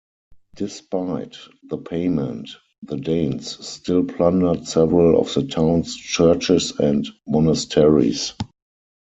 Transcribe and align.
Despite 0.55 1.37
the 1.69 1.77
payment, 1.77 2.49
the 2.81 2.97
Danes 2.97 3.63
still 3.67 4.03
plundered 4.03 4.67
several 4.67 5.19
of 5.21 5.31
the 5.35 5.45
town's 5.45 5.95
churches 5.95 6.71
and 6.79 7.07
monasteries. 7.27 8.33